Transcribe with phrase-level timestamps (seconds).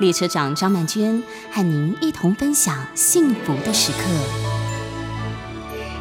[0.00, 1.22] 列车长张曼娟
[1.52, 3.98] 和您一同分享幸福的时刻。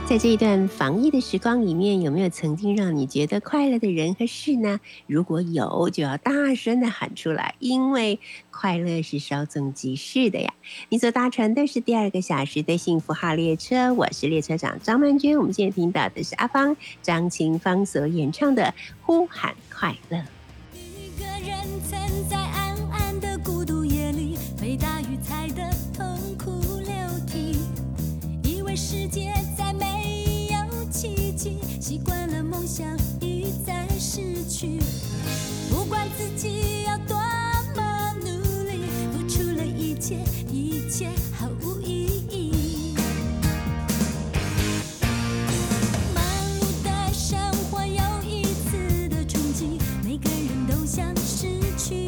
[0.06, 4.80] 在这一段防疫的时光里面，有没有曾经让你觉得快乐的人和事呢？
[5.06, 10.54] 如果有，就要大声的喊出来，因为快乐是稍纵即逝的呀。
[10.90, 15.38] 你所搭乘的是第二个小时的幸福号列车，我是列车长张曼娟。
[15.38, 18.64] 我们现在听到的是阿芳、张清芳所演唱的
[19.04, 20.18] 《呼喊快乐》。
[20.73, 21.58] 一个人
[21.90, 22.03] 在
[28.76, 31.58] 世界再没有奇迹。
[31.80, 32.88] 习惯了梦想
[33.22, 34.80] 一再失去，
[35.70, 37.16] 不管自己要多
[37.76, 38.28] 么努
[38.68, 40.18] 力，付出了一切，
[40.52, 42.96] 一切毫无意义。
[46.16, 46.24] 忙
[46.60, 52.06] 碌的生活又一次的冲击，每个人都想失去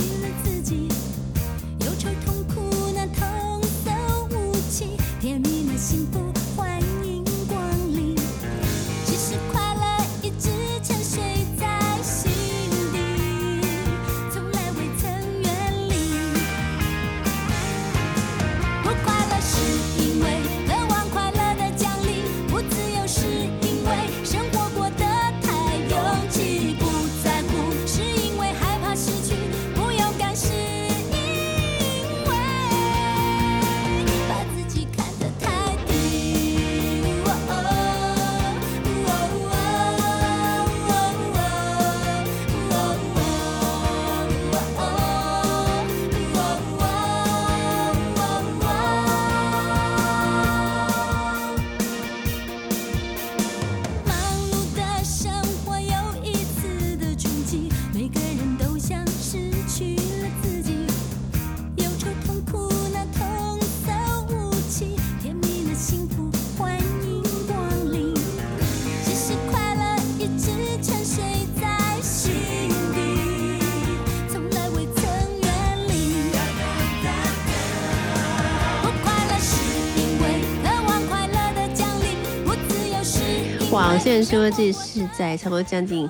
[84.15, 86.09] 然说这是在差不多将近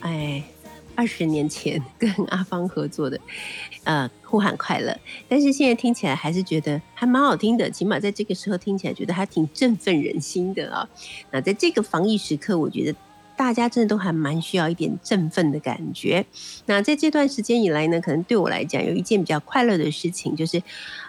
[0.00, 0.44] 哎
[0.94, 3.18] 二十年前跟阿芳合作的，
[3.84, 4.94] 呃，呼喊快乐，
[5.26, 10.86] 但是现在听起来还是觉得还蛮好听的，起码在这个时候听起来觉得还挺振奋人心的啊。
[11.30, 12.98] 那在这个防疫时刻，我觉得
[13.38, 16.26] 大家真的都还蛮需要一点振奋的感觉。
[16.66, 20.62] 那在这段时间以来呢，可能对我来讲有一件比较快乐的事情，就是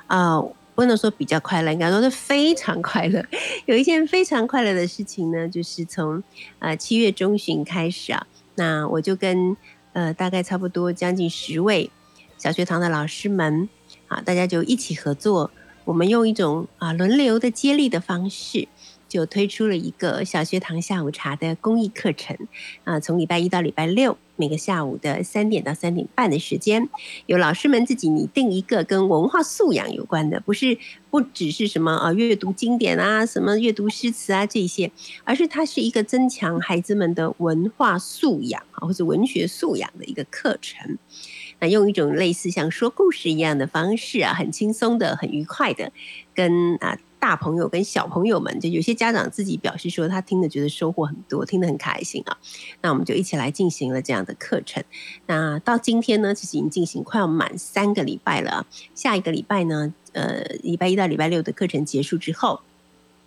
[0.06, 0.42] 啊。
[0.78, 3.26] 不能说比较快乐，应该说是非常快乐。
[3.66, 6.22] 有一件非常快乐的事情呢，就是从
[6.60, 9.58] 呃七月中旬开始啊，那我就跟
[9.94, 11.90] 呃大概差不多将近十位
[12.38, 13.68] 小学堂的老师们
[14.08, 15.50] 啊，大家就一起合作，
[15.84, 18.68] 我们用一种啊轮流的接力的方式。
[19.08, 22.38] 就推出了一个小学堂下午茶的公益课程，
[22.84, 26.90] 啊，从礼拜一到礼拜六，每个下午的三点到三点半的时间，
[27.26, 30.78] 有老师们自己拟定一个跟文化素养有关的，不是
[31.10, 34.92] 不只是什么啊阅读经典啊，什么阅读诗词啊这些，
[35.24, 40.98] 而是它是一个增强孩子们的文化素养啊或者文学素养的一个课程，
[41.60, 45.92] 那用一种类似像说故事一样的方式啊，很轻松的、很愉快的，
[46.36, 46.98] 跟啊。
[47.20, 52.38] 大朋友跟小朋友们，就有些家长自己表示说，他听的觉得收获很多，听得很开心啊。
[52.82, 54.84] 那我们就一起来进行了这样的课程。
[55.26, 58.66] 那到今天呢，其实已经进行快要满三个礼拜了。
[58.96, 62.62] 下一个礼拜呢，呃，礼拜一到礼拜六的课程结束之后。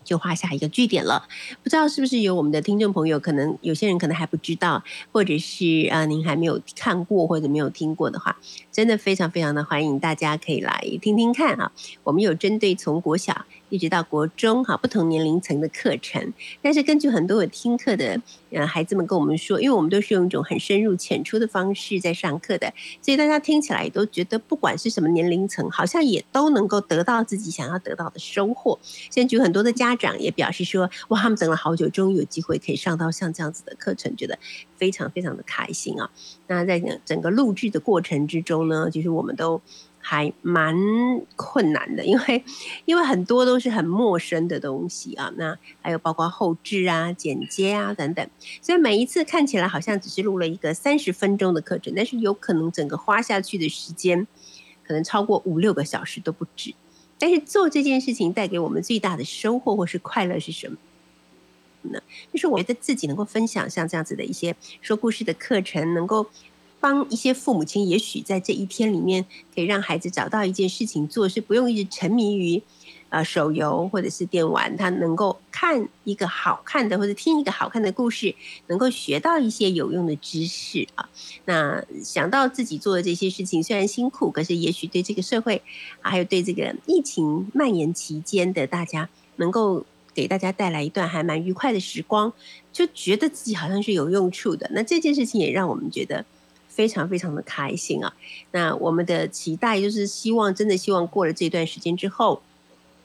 [0.02, 1.28] 就画下一个句点了，
[1.62, 4.82] 不知道是不是有我们的听众朋友，可能有些人可能还不知道，
[5.12, 8.34] 或者是啊您还没有看过或者没有听过的话，
[8.72, 11.70] 真的非常非常的欢迎大家可以来听听看啊。
[12.02, 18.20] 我们有针对从国小一直到国中哈不同年龄层的课程，但是根据很多有听课的
[18.50, 28.76] 呃孩子们跟我们说，因为我们都是用一种很深入浅出的方式在上课的，所以大家听起来都觉得不管是什么年龄层，好像也都能够得到自己想要得到的收获。
[29.08, 29.96] 现在举很多的家。
[30.00, 34.38] 长也表示说，哇，他们等了好久，终于有机会可以上到像这样子的课程，觉得
[34.78, 36.10] 非常非常的开心啊。
[36.46, 39.60] 那在整个录制的过程之中呢，就是我们都
[40.02, 40.74] 还蛮
[41.36, 42.42] 困难的，因为
[42.86, 48.26] 因为很多都是很陌生的东西啊，那还有包括后置啊、剪接啊等等，
[48.62, 54.26] 所以每一次看起来好像只是录了一个三十分钟的课程，但是有可能整个花下去的时间
[54.82, 56.74] 可能超过五六个小时都不止。
[57.18, 60.78] 但是做这件事情带给我们最大的收获或是快乐是什么
[61.82, 62.00] 呢？
[62.32, 66.26] 就是我觉得自己能够分享像这样子的一些说故事的课程，能够。
[66.80, 72.62] 帮一些父母亲，也许在这一天里面，可以让孩子找到一件事情做，是不用一直沉迷于，
[73.10, 78.34] 呃，手游或者是电玩，他能够看一个好看的或者听一个好看的故事，
[78.68, 81.08] 能够学到一些有用的知识啊。
[81.44, 85.62] 那想到自己做的这些事情虽然辛苦，可是也许对这个社会，
[86.00, 89.84] 还有对这个疫情蔓延期间的大家，能够
[90.14, 92.32] 给大家带来一段还蛮愉快的时光，
[92.72, 94.70] 就觉得自己好像是有用处的。
[94.72, 96.24] 那这件事情也让我们觉得。
[96.80, 98.10] 非常非常的开心啊！
[98.52, 102.40] 那我们的期待就是希望，真的希望过了这段时间之后，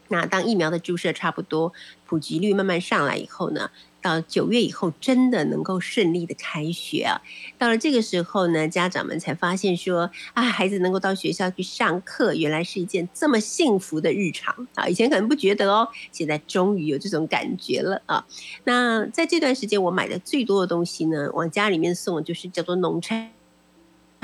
[0.07, 1.74] 那当疫苗的注射差不多
[2.06, 3.69] 普及率慢慢上来以后呢，
[4.01, 7.19] 到九月以后真的能够顺利的开学啊！
[7.57, 14.88] 到了这个时候呢，家长们才发现说啊，孩子能够到学校去上课，原来是一件这么幸福的日常啊！
[14.88, 18.25] 以前可能不觉得哦，现在终于有这种感觉了啊！
[18.63, 23.31] 那在这段时间，我买的最多的东西呢，往家里面送就是叫做农产。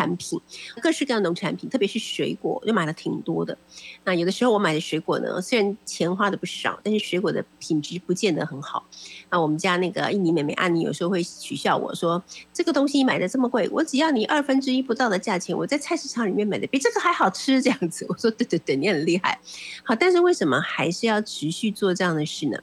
[0.01, 0.42] 产品，
[0.81, 3.56] 各式各样农产品，特别是水果，就买了挺多的。
[4.03, 8.83] 那有的时候我买的水果呢，虽然钱花的不少，但是水果的品质不见得很好。
[9.30, 19.39] 那我们家那个印尼妹妹安妮有时候会取笑我说：“这个东西买的这么贵，我只要你二分之一不到的价钱，我在菜市场里面买的比这个还好吃。”这样子， 我说：“对对对，你很厉害。”
[19.86, 22.57] 好，但是为什么还是要持续做这样的事呢？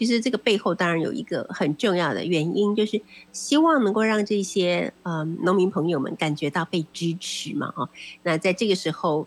[0.00, 3.02] 其实这个背后当然有一个很重要的原因，就是
[3.32, 7.86] 希望能够让这些嗯农民朋友们感觉到被支持嘛哈。
[8.22, 9.26] 那在这个时候，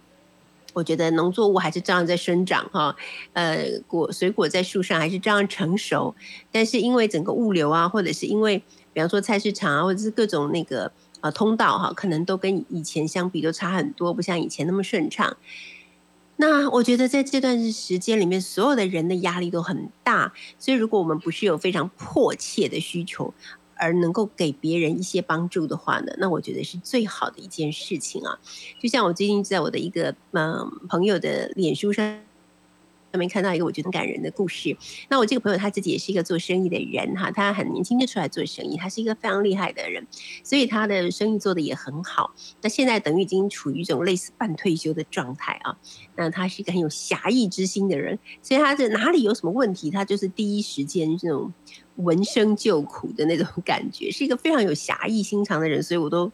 [0.74, 2.96] 我觉得农作物还是照样在生长哈，
[3.34, 6.16] 呃果水果在树上还是照样成熟，
[6.52, 8.58] 但是因为整个物流啊，或者是因为
[8.94, 10.92] 比方说菜市场啊，或者是各种那个
[11.22, 15.38] 呃通道哈，可能都跟以前相比都差很多，不像以前那么顺畅。
[16.38, 23.33] 那我觉得在这段时间里面，所有的人的压力都很大，所以如果我们不是有非常迫切的需求，
[23.75, 28.39] 而能够给别人一些帮助的话呢，那我觉得是最好的一件事情啊。
[28.81, 32.19] 就像我最近在我的一个嗯朋友的脸书上。
[33.13, 34.75] 上面看到一个我觉得很感人的故事。
[35.07, 40.07] 那我这个朋友他自己也是一个做生意的人哈，他很年轻就出来做生意，他是一个非常厉害的人，
[40.44, 42.33] 所以他的生意做的也很好。
[42.63, 45.77] 那现在等于已经处于一种类似半退休的状态啊。
[46.15, 51.54] 那他是一个很有侠义之心的人，所以他这哪里有什么问题，他就是第一时间这种
[51.98, 56.31] 闻声救苦的那种感觉，是一个非常有侠义心肠的人，所以我都。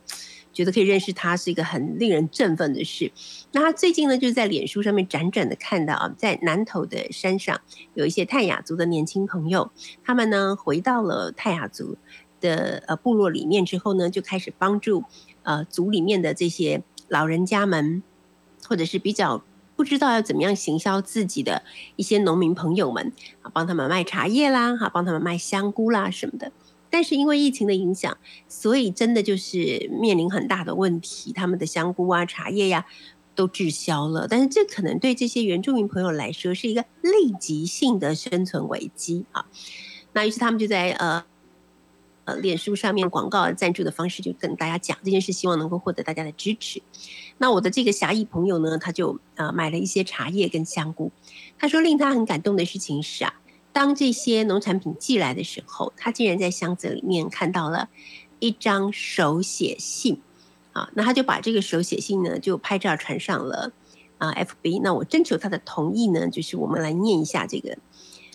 [0.59, 3.09] 觉得可以认识他是一个很令人振奋的事。
[3.53, 7.61] 那他最近呢，就是在脸书上面辗转的看到啊，在南头的山上
[7.93, 9.71] 有一些泰雅族的年轻朋友，
[10.03, 11.95] 他们呢回到了泰雅族
[12.41, 15.05] 的呃部落里面之后呢，就开始帮助
[15.43, 18.03] 呃族里面的这些老人家们，
[18.67, 19.41] 或者是比较
[19.77, 21.63] 不知道要怎么样行销自己的
[21.95, 23.13] 一些农民朋友们
[23.43, 26.51] 啊，帮他们卖茶叶啦，哈，帮他们卖香菇啦什么的。
[26.89, 32.85] 但是因为疫情的影响，所以真的就是面临很大的问题，他们的香菇啊、茶叶呀
[33.35, 34.27] 都滞销了。
[34.27, 39.45] 但是这可能对这些原住民朋友来说是一个立即性的生存危机啊。
[40.13, 41.23] 那于是他们就在呃
[42.25, 46.81] 呃脸书上面广告赞助的方式，就跟大家讲这件事，希望能够获得大家的支持。
[47.37, 51.11] 那我的这个侠义朋友呢，他就呃买了一些茶叶跟香菇。
[51.59, 53.33] 他说令他很感动的事情是啊。
[53.79, 57.87] 当这些农产品寄来的时候，他竟然在箱子里面看到了
[58.39, 60.19] 一张手写信，
[60.73, 63.71] 啊，那他就把这个手写信呢就拍照传上了
[64.17, 64.81] 啊 FB。
[64.83, 67.77] 那我征求他的同意呢，就是我们来念一下这个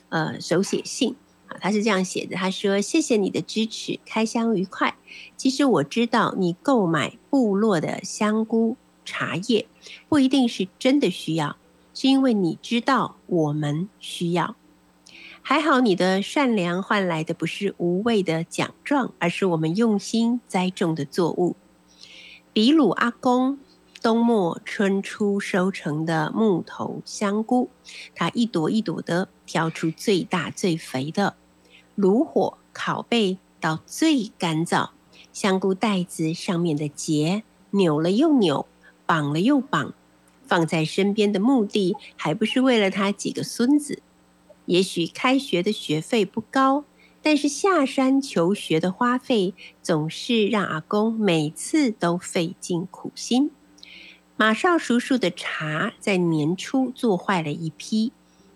[0.09, 1.15] 呃手写信
[1.49, 4.97] 啊，他是这样写的，他说：“谢谢你的支持，开箱愉快。
[5.37, 9.67] 其实我知道你购买部落的香菇茶叶
[10.09, 11.59] 不一定是真的需要，
[11.93, 14.57] 是因为你知道我们需要。”
[15.47, 21.55] 还好，你的善良换来的不是无谓的奖状，而是我们用心栽种的作物。
[22.55, 23.59] 比鲁阿公
[24.01, 27.69] 冬末春初收成的木头香菇，
[28.15, 31.37] 他一朵一朵的挑出最大最肥的，
[31.95, 34.93] 炉火烤焙到最干燥，
[35.31, 38.67] 香菇袋子上面的结扭了又扭，
[39.05, 39.93] 绑了又绑，
[40.47, 44.01] 放在身边的目的，还不是为了他几个孙子。
[44.67, 46.85] 也许开学的学费不高，
[47.23, 53.51] 但是下山求学的花费总是让阿公每次都费尽苦心。
[54.37, 58.13] 马少叔叔的茶在年初做坏了一批，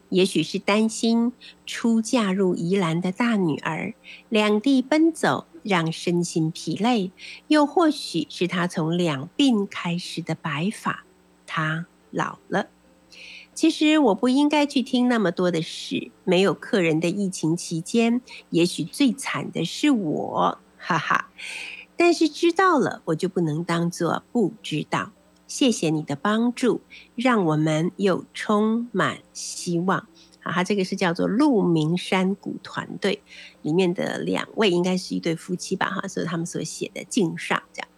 [0.08, 1.32] 也许是担心
[1.66, 3.94] 初嫁入宜兰的大女儿
[4.28, 7.12] 两地奔走让身心疲累，
[7.46, 11.04] 又或许是他从两鬓开始的白发，
[11.46, 12.66] 他老了。
[13.58, 16.12] 其实我不应该去听那么多的事。
[16.22, 21.32] 没有客人的疫情期间，也许最惨的是我，哈哈。
[21.96, 25.10] 但是知道了，我就不能当做不知道。
[25.48, 26.82] 谢谢你的帮助，
[27.16, 30.06] 让我们又充满希望。
[30.44, 33.24] 啊，他这个是叫做鹿鸣山谷团队
[33.62, 35.90] 里面的两位，应该是一对夫妻吧？
[35.90, 37.88] 哈，所以他们所写的敬上这样。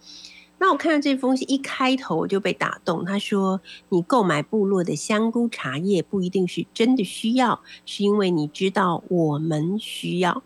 [0.61, 3.03] 那我看到这封信一开头我就被打动。
[3.03, 10.43] 他说：“你购买部落的香菇茶叶不一定是真的需要，是因为你知道我们需要。”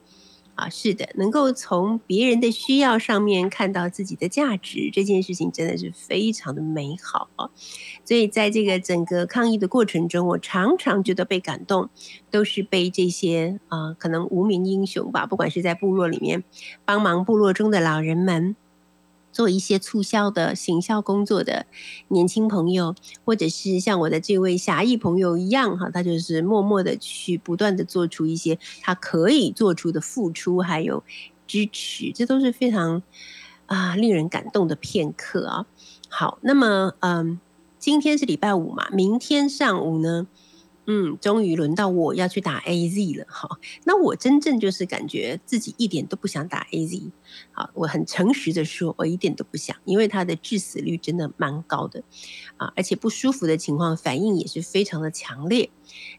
[0.56, 7.50] 啊，是的，能够从别人的需要上面看到自己的价值，这件事情真的是非常的美好啊！
[8.06, 11.90] 所以在这个整个抗疫的过程中，我常常觉得被感动，
[12.32, 16.46] 都是被这些啊，可能无名英雄吧，不管是在部落里面
[16.86, 18.56] 帮忙部落中的老人们。
[19.36, 21.65] 做一些促销的行销工作的
[22.08, 31.04] 年轻朋友，或者是像我的这位侠义朋友一样，哈，他就是默默的去不断的做出一些他可以做出的付出，还有
[31.46, 33.04] 支持，这都是非常
[33.65, 35.65] 啊令人感动的片刻啊。
[36.08, 37.42] 好，那么嗯，
[37.77, 40.27] 今天是礼拜五嘛，明天上午呢？
[40.88, 43.60] 嗯，终于轮到我要去打 A Z 了哈。
[43.86, 47.12] 那我真正就是感觉自己一点都不想打 A Z。
[47.51, 52.04] 好，我很诚实的说，我一点都不想，因为它的致死率真的蛮高的
[52.58, 55.70] 啊，而且不舒服的情况反应也是非常的强烈。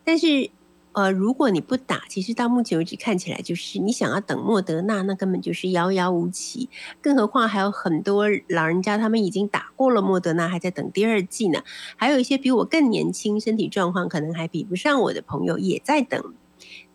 [0.05, 0.51] 但是。
[0.97, 6.71] 呃，如果你不打，其实到目前为止看起来就是你想要等莫德纳，那根本就是遥遥无期。
[7.03, 11.61] 更何况还有很多老人家，他们已经打过了莫德纳，还在等第二季呢。
[11.97, 16.33] 还有一些比我更年轻，身体状况可能还比不上我的朋友，也在等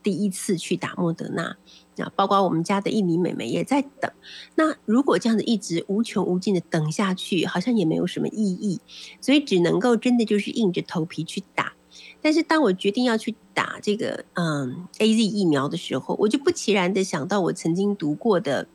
[0.01, 1.58] 第一次去打莫德纳。
[1.96, 4.12] 那，包括我们家的印尼妹妹也在等。
[4.55, 8.81] 那如果这样子一直无穷无尽的等下去，好像也没有什么意义，
[9.22, 11.74] 所以只能够真的就是硬着头皮去打。
[12.21, 18.67] 但是当我决定要去打这个嗯 A Z 疫苗的时候，我就不其然的想到我曾经读过的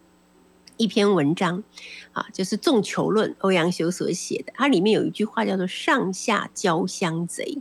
[0.76, 1.62] 一篇文章，
[2.12, 4.52] 啊，就是《众球论》，欧阳修所写的。
[4.56, 7.58] 它里面有一句话叫做“上下交相贼”，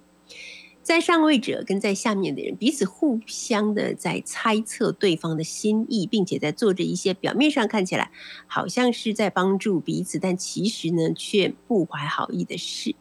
[0.83, 8.11] 在上位者跟在下面的人彼此互相的在猜测对方的心意，并且在做着一些表面上看起来
[8.47, 12.95] 好像是在帮助彼此，但其实呢却不怀好意的事。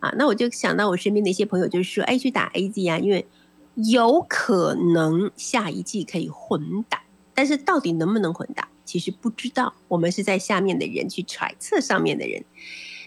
[0.00, 3.26] 啊，那我就想到我身边的一些朋友，就是说，哎，去打 A Z 啊，因为
[3.74, 7.02] 有可能下一季可以混打，
[7.34, 9.74] 但是到底能不能混打，其实不知道。
[9.88, 12.44] 我们是在下面的人去揣测上面的人。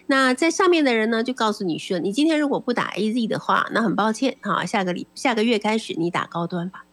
[0.07, 6.85] 那在上面的人呢，就告诉你说，你今天如果不打 A Z 的话，那很抱歉啊，下个礼下个月开始你打高端吧。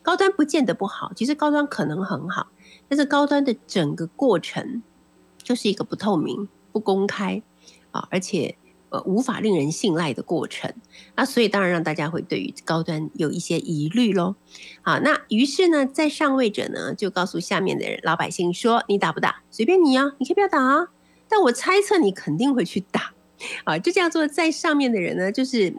[0.00, 2.48] 高端不见得不好，其实高端可能很好，
[2.88, 4.82] 但是高端的整个过程
[5.42, 7.42] 就是一个不透明、不公开
[7.90, 8.56] 啊，而且。
[8.92, 10.70] 呃，无法令人信赖的过程，
[11.16, 14.36] 那所以当然让大家会对于高端有一些疑虑喽。
[14.82, 19.42] 好，那于是呢，在上位者呢就告诉下面的人老百姓说：“你打不打？
[19.50, 20.88] 随便你啊，你可以不要打啊。
[21.26, 23.14] 但我猜测你肯定会去打
[23.64, 25.74] 啊。”就叫做在上面的人呢，就是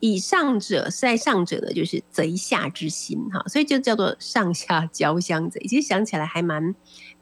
[0.00, 5.60] 以上者在上者呢，就是贼下之心哈，所以就叫做上下交相贼。
[5.68, 6.74] 其实想起来还蛮。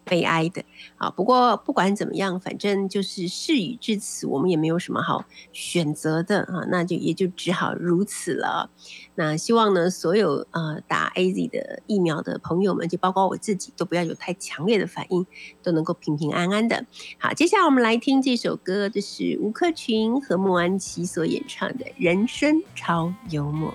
[0.09, 0.65] 悲哀的
[0.97, 8.71] 啊，不过不管怎么样，反正就是事已至此，我们也没有什么好选择的啊，那就也就只好如此了。
[9.15, 15.27] 那希望呢，所有呃打 A Z 的疫苗的朋友们，就包括我自己，都不要有太强烈的反应，
[15.63, 16.85] 都能够平平安安的。
[17.19, 23.71] 好，接下来我们来听这首歌，这是吴克群和莫安琪所演唱的《人生超幽默》。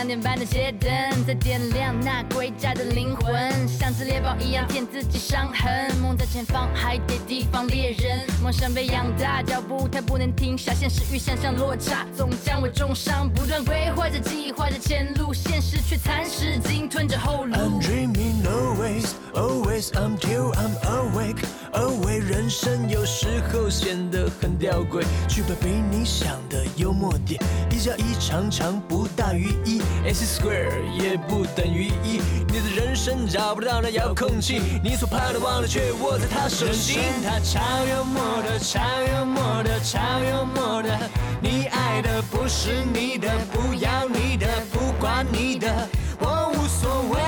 [0.00, 0.90] 两点半的街灯
[1.26, 5.94] 在点亮那归家的灵魂，像只猎豹一样舔自己伤痕。
[6.00, 8.26] 梦在前方，还得提防猎人。
[8.42, 13.28] 梦想被养大，脚步太不能停下，现实与想象落差，总将我重伤。
[13.28, 17.54] 不断规划着计划着前路，现实却蚕食鲸吞着后路。
[17.54, 21.44] I'm dreaming always, always until I'm awake.
[21.72, 29.80] 而为人生有时候显得很吊诡，去把比你想的幽默点，一加一常常不大于一。
[30.04, 37.00] S square 也不等于一，你的人生找不到那遥控器，你所盼的忘了却握在他手心。
[37.24, 40.98] 他超幽默的，超幽默的，超幽默的，
[41.40, 42.10] 你爱的。
[42.30, 47.18] 不是你的，不要你的，不管你的，我无所谓，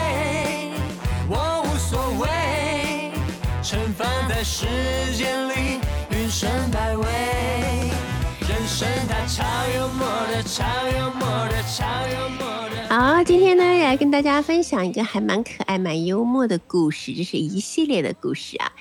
[4.43, 4.67] 在时
[5.17, 5.79] 间里，
[6.11, 7.07] 云生百味。
[8.41, 10.65] 人生它超幽默的，超
[10.99, 12.89] 幽默的，超幽默的。
[12.89, 18.73] 好，今天呢来跟大家分享一个还蛮可爱、蛮幽默的故事，这是一系列的故事啊。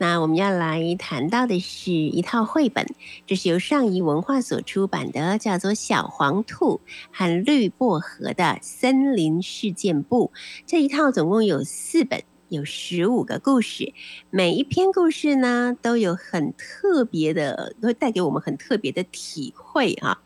[0.00, 2.86] 那我们要来谈到的是一套绘本，
[3.26, 10.30] 这是由上仪文化所出版的，叫做《小黄兔和绿薄荷的森林事件簿》。
[10.64, 13.92] 这一套总共有四本，有十五个故事，
[14.30, 20.22] 每一篇故事呢都有很特别的，都会带给我们很特别的体会哈、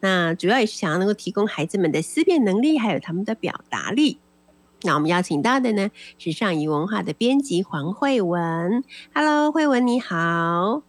[0.00, 4.18] 那主要也是想要能够提供孩子们的思辨能力，还有他们的表达力。
[4.82, 8.84] 那我们邀请到的呢是上仪文化的编辑黄慧文。
[9.14, 10.82] Hello，慧文你好。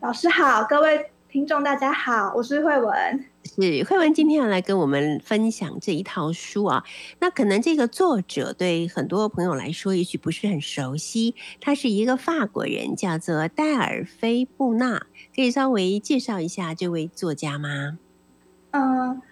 [0.00, 3.24] 老师好，各位听众大家好，我是慧文。
[3.44, 6.84] 是慧文今天要来跟我们分享这一套书啊。
[7.20, 11.34] 那可能这个作者对很多朋友来说，也许不是很熟悉。
[11.58, 15.06] 他是一个法国人，叫做戴尔菲布纳。
[15.34, 17.96] 可以稍微介绍一下这位作家吗？
[18.72, 19.22] 嗯、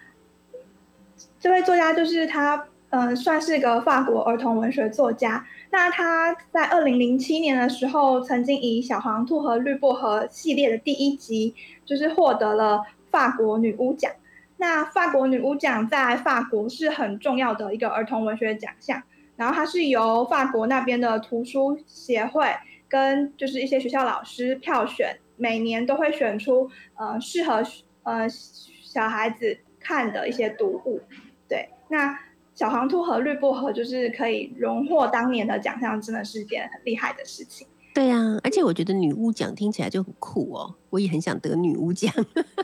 [1.39, 5.45] 这位作家就是他，嗯、算是个法国儿童文学作家。
[5.71, 11.55] 那他在二零零七年的时候，曾经以《小黄兔和绿薄荷》系列的第一集，
[11.85, 14.11] 就是获得了法国女巫奖。
[14.57, 19.01] 那法国女巫奖在法国是很重要的一个儿童文学奖项，
[19.37, 22.45] 然后它是由法国那边的图书协会
[22.87, 27.63] 跟就是一些学校老师票选，每年都会选出呃适合
[28.03, 31.01] 呃小孩子看的一些读物。
[31.47, 32.19] 对，那
[32.53, 37.65] 小黄兔和绿薄荷就是可以荣获当年的奖项，真的是一件很厉害的事情。
[37.93, 42.09] 对啊，而且我觉得女巫奖听起来就很酷哦，我也很想得女巫奖。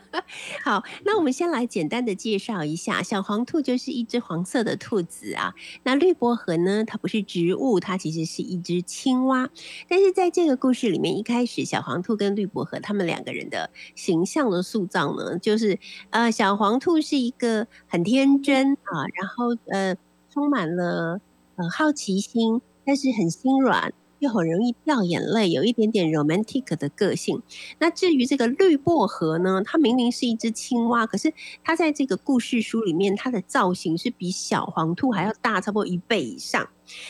[0.63, 5.53] 好，那我们先来简单的介绍一下，小黄兔就是一只黄色的兔子啊。
[5.83, 9.49] 那绿薄荷呢，它不是植物，它其实是一只青蛙。
[9.89, 15.77] 但是在这个故事里面，一开始小黄兔跟绿薄荷他们两个人的形象的塑造呢，就是
[16.11, 19.93] 呃，小黄兔是一个很天真啊，然后呃，
[20.29, 21.19] 充满了
[21.57, 23.93] 呃好奇心，但是很心软。
[24.19, 27.41] 又很容易掉眼泪，有一点点 romantic 的个性。
[27.79, 36.67] 那至于这个绿薄荷呢，它明明是一只青蛙，可是它在这个故事书里面，它的造型是比小黄兔还要大，差不多一倍以上。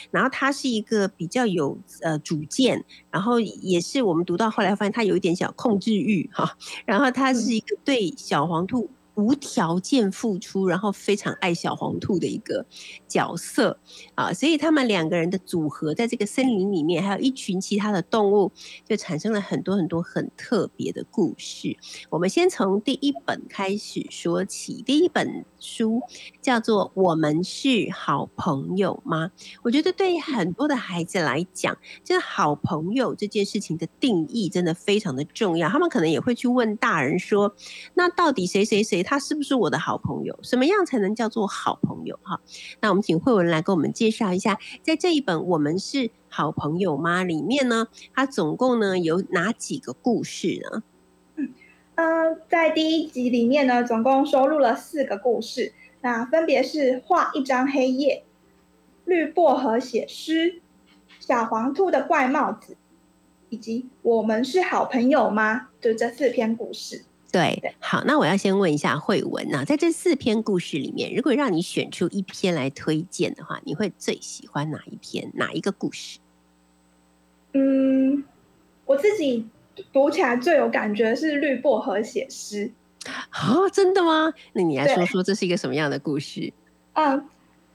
[0.09, 6.57] 然后它是一个比较有呃主见，然后也是我们读到后来发现它有一点小控制欲哈。
[6.85, 8.89] 然后它是一个对小黄兔。
[9.17, 12.63] 无条件付出，然后非常爱小黄兔的一个
[13.08, 13.80] 角色
[14.13, 18.51] 啊，所以他们两个人的组合，在这个森林里面，还有一群其他的动物，
[18.88, 21.75] 就产生了很多很多很特别的故事。
[22.12, 25.99] 我们先从第一本开始说起，第一本书
[26.39, 29.32] 叫做《我们是好朋友吗》？
[29.63, 35.67] 我觉得对于很多的孩子来讲，这好朋友这件事情的定义真的非常的重要。
[35.67, 37.56] 他们可能也会去问大人说
[37.95, 40.37] ：“那到底谁谁谁？”他是不是我的好朋友？
[40.43, 42.19] 什么样才能叫做好朋友？
[42.23, 42.41] 哈，
[42.81, 50.83] 那我们请慧文来给我们介绍一下，在这一本《我们是好朋友吗》里面呢，它总共呢有哪几个故事呢？
[51.95, 58.25] 嗯，在第一集里面呢，总共收录了四个故事，那分别是画一张黑夜、
[59.05, 60.61] 绿薄荷写诗、
[61.21, 62.75] 小黄兔的怪帽子，
[63.47, 65.69] 以及我们是好朋友吗？
[65.79, 67.05] 就这四篇故事。
[67.31, 75.29] 对对，好，那我要先问一下慧文啊，在这四篇故事里面，如果让你选出一篇来推荐的话，你会最喜欢哪一篇？
[75.35, 76.19] 哪一个故事？
[77.53, 78.23] 嗯，
[78.85, 79.47] 我自己
[79.91, 82.71] 读起来最有感觉是绿薄荷写诗。
[83.33, 84.33] 哦，真的吗？
[84.53, 86.51] 那你来对说说这是一个什么样的故事？
[86.93, 87.27] 嗯，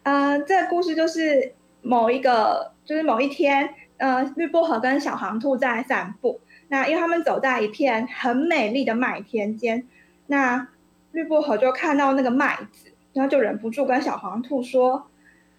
[0.02, 6.40] 呃，这个故事就是某一个，就是某一天，呃，绿薄荷跟小黄兔在散步。
[6.72, 9.86] 那因为他们走在一片很美丽的麦田间，
[10.28, 10.68] 那
[11.10, 15.06] 绿薄荷就看到那个麦子，然后就忍不住跟小黄兔说：“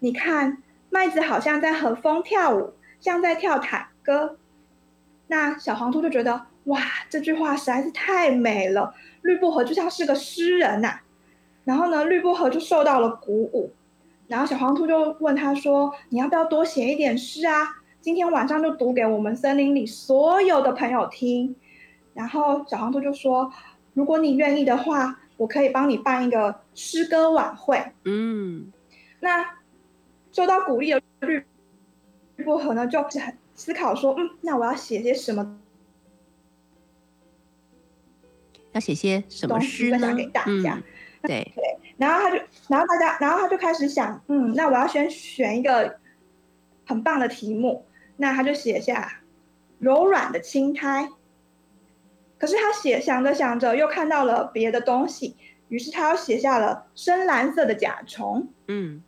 [0.00, 4.38] 你看，麦子好像在和风跳舞，像在跳坦歌。”
[5.28, 10.98] 那小黄兔就觉得，哇，这句话实在是太美了，绿薄荷就像是个诗人呐、
[11.62, 13.72] 然后呢，绿薄荷就受到了鼓舞，
[14.26, 17.83] 然后小黄兔就问他说：“你要不要多写一点诗啊？
[18.04, 21.56] 今天晚上就读给我们森林里所有的朋友听。”
[22.12, 23.50] 然后小黄兔就说
[23.94, 27.82] ：“如果你愿意的话，我可以帮你办一个诗歌晚会。
[28.04, 28.70] 嗯，”
[29.20, 29.42] 那
[30.32, 31.42] 受到鼓励的绿
[32.36, 35.58] 绿薄荷呢，就很思考说：“嗯，那我要写些什么
[38.72, 40.74] 要写些什么诗呢分享给大家。
[40.74, 40.82] 嗯，
[41.22, 41.52] 对，
[41.96, 42.36] 然后他就，
[42.68, 45.98] 然后大家，然后他就开始想，嗯，那我要先选一个
[46.86, 49.20] 很棒的题目，那他就写下
[49.78, 51.08] 柔软的青苔。
[52.38, 55.36] 可是他写想着想着又看到了别的东西，
[55.68, 58.48] 于是他又写下了深蓝色的甲虫。
[58.68, 59.02] 嗯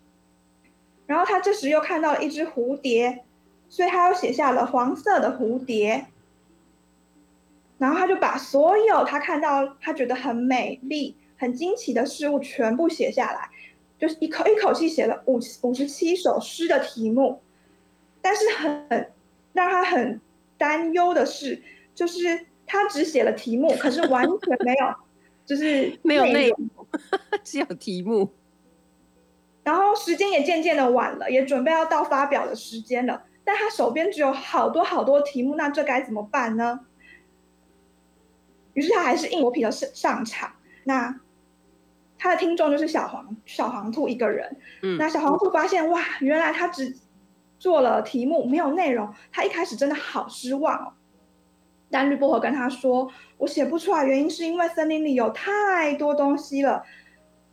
[1.07, 3.25] 然后他这时又看到了一只蝴蝶，
[3.69, 6.07] 所以他又写下了黄色的蝴蝶。
[7.79, 13.51] 然后他就把所有他看到他觉得很美丽、很惊奇的事物全部写下来，
[13.99, 17.42] 就是一口一口气写了五五十七首诗的题目。
[18.27, 19.12] 但是很
[19.53, 20.21] 让他很
[20.59, 21.62] 担忧的是，
[21.95, 24.95] 就是他只写了题目， 可是完全没有，
[25.45, 26.59] 就是没有内容。
[26.77, 26.89] 容，
[27.45, 28.33] 只有题目。
[29.62, 36.81] 然后时间也渐渐的晚了，也准备要到发表的时间了，但他手边只有好多好多题目，那这该怎么办呢？
[38.75, 40.51] 于是他还是硬着皮的上上场。
[40.83, 41.21] 那
[42.19, 44.57] 他的听众就是小黄小黄兔一个人。
[44.83, 46.97] 嗯那小黄兔发现哇，原来他只
[47.59, 49.12] 做了题目，没有内容。
[49.33, 50.92] 他一开始真的好失望哦。
[51.90, 56.83] 但绿薄荷跟他说：“我写不出来，原因是因为森林里有太多东西了。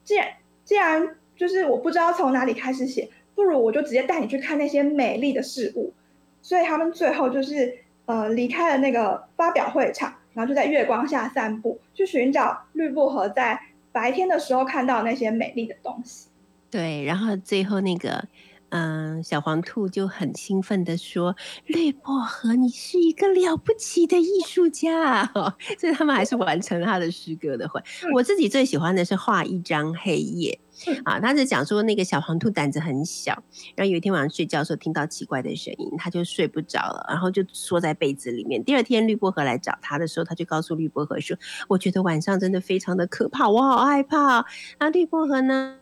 [0.03, 0.27] 既然
[0.65, 5.93] 既然就是我不知道从哪里开始写，不如我就直接带你去看那些美丽的事物。”
[6.41, 13.57] 所以他们最后就是呃离开了那个发表会场，然后就在月光下散步，去寻找绿薄荷在
[13.91, 16.27] 白天的时候看到那些美丽的东西。
[16.69, 18.25] 对，然后最后那个，
[18.75, 21.35] 嗯、小黄兔就很兴奋的说
[21.67, 27.79] ：“绿薄荷，你是一个了不起的艺术家、哦。”所以他们还是完成了他的诗歌的会。
[28.15, 30.59] 我自己最喜欢的是画一张黑夜。
[31.05, 33.31] 啊，他是讲说那个小黄兔胆子很小，
[33.75, 38.61] 然后有一天晚上睡觉的时候听到奇怪的声音，他就睡不着了，然后就缩在被子里面。
[38.63, 41.37] 第二天绿薄荷来找他的时候，他就告诉绿薄荷说
[41.69, 44.43] ：“我觉得晚上真的非常的可怕，我好害怕。”
[44.79, 45.77] 那绿薄荷呢？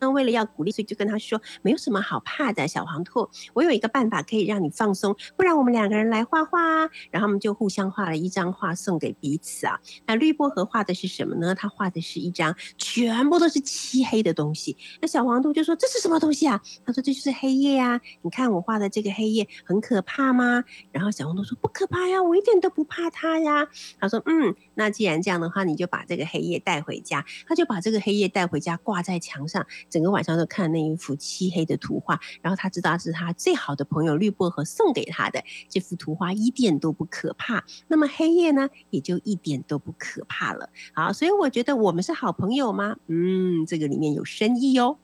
[0.00, 6.90] 那为了要鼓励，所以就跟他说，没有什么好怕的，小黄兔，我有一个办法可以让你放松，不然我们两个人来画画啊。
[7.10, 9.78] 然后我们就互相画了一张画送给彼此啊。
[10.06, 11.54] 那绿薄荷画的是什么呢？
[11.54, 14.76] 他画的是一张全部都是漆黑的东西。
[15.00, 16.60] 那小黄兔就说这是什么东西啊？
[16.84, 18.00] 他说这就是黑夜啊。
[18.22, 20.64] 你看我画的这个黑夜很可怕吗？
[20.92, 23.68] 然后小黄兔说不可怕呀，我一点都不怕它呀。
[24.00, 27.24] 他说嗯，那既然这样的话，你就把这个黑夜带回家。
[27.46, 29.66] 他就把这个黑夜带回家挂在墙上。
[29.88, 40.68] 整个晚上都看那一幅漆黑的图画，然后他知道是他最好的朋友绿薄荷送给他的这幅图画一点都不可怕，那么黑夜呢也就一点都不可怕了。
[40.94, 42.96] 好，所以我觉得我们是好朋友吗？
[43.06, 44.98] 嗯，这个里面有深意哦。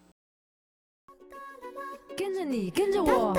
[2.16, 3.34] 跟着你，跟着我，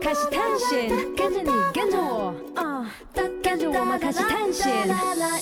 [0.00, 0.88] 开始探险。
[1.14, 2.90] 跟着你，跟着我，啊，
[3.42, 4.88] 跟着我们开始探险。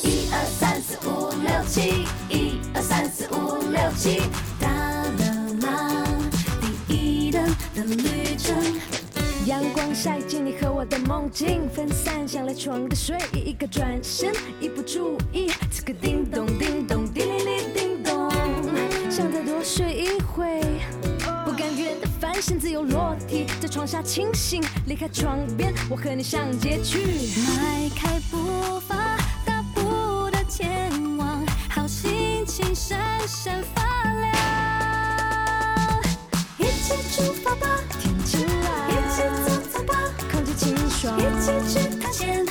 [0.02, 4.22] 一二三四五六七，一二三四五六七，
[6.96, 8.56] 一等的旅程。
[9.46, 18.28] 阳光晒进你和我的梦境，分散向来床的睡意，一个转身，一不注意，此刻叮咚叮咚叮铃铃叮咚，
[19.09, 20.61] 想再多睡一会。
[21.44, 26.98] 不甘愿的翻身，自由落体，在床下清醒，离开床边，我和你上街去。
[27.46, 33.85] 迈开步伐，大步的前往，好心情闪闪发
[34.20, 34.86] 亮。
[36.87, 37.66] 一起出发吧，
[37.99, 39.99] 天晴一起，走走吧，
[40.31, 42.46] 空气清爽，一起去探险，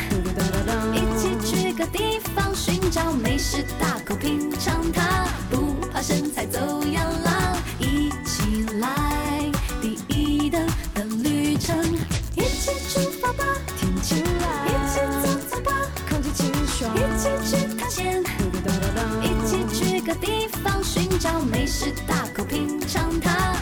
[0.93, 9.49] 一起去个地方寻找美食，大口品尝它，不怕身材走样啦，一起来
[9.81, 11.81] 第一等的旅程，
[12.35, 13.45] 一起出发吧，
[13.79, 15.71] 天晴一起，走走吧，
[16.09, 18.21] 空气清爽，一起去探险，
[19.21, 23.54] 一起去个地方寻找美食，大口品尝它，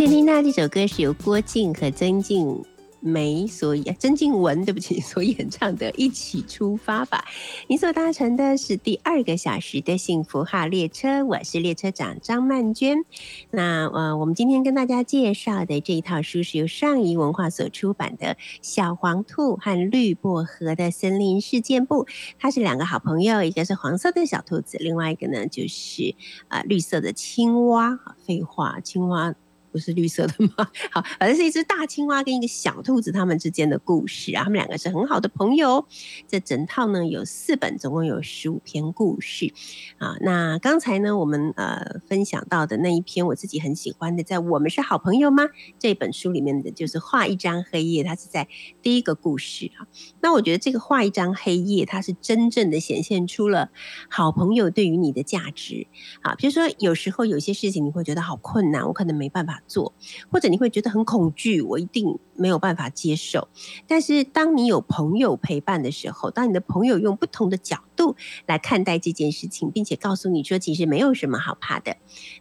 [0.00, 2.64] 我们现在听到这首歌是由郭靖和曾静
[3.00, 7.22] 梅所演，曾静文对不起所演唱的《一起出发吧》。
[7.68, 13.04] 你所搭乘的是第二个小时的幸福号列车，我是列车长张曼娟。
[13.50, 18.28] 那呃，我们今天跟大家介绍的这一套书是由上仪文化所出版的
[18.62, 22.04] 《小黄兔和绿薄荷的森林事件簿》，
[22.38, 26.14] 它是两个好朋友，一个是黄色的小兔子，另外一个呢就是
[26.48, 28.00] 啊、呃绿色的青蛙。
[28.26, 29.34] 废话，青蛙
[29.70, 30.68] 不是绿色的吗？
[30.90, 35.86] 好，反正是一只大青蛙跟一个小兔子它们之间的故事啊，他们两个是很好的朋友。
[36.28, 39.52] 这整套呢有四本，总共有十五篇故事
[39.98, 40.16] 啊。
[40.20, 45.44] 那刚才呢我们呃分享到的那一篇我自己很喜欢的，在我们是好朋友吗
[45.78, 48.48] 这本书里面的就是画一张黑夜，它是在
[48.82, 49.86] 第一个故事啊。
[50.20, 53.70] 那我觉得这个画一张黑夜，它是真正的显现出了
[54.08, 55.86] 好朋友对于你的价值
[56.22, 56.34] 啊。
[56.34, 59.92] 比如说有时候有些事情你会觉得好困难，我可能没办法做，
[60.30, 63.48] 或者你会觉得很恐惧，我一定没有办法接受。
[63.86, 71.96] 但是当你有朋友陪伴的时候，当你的朋友用不同的角度来看待这件事情，并且告诉你说其实没有什么好怕的，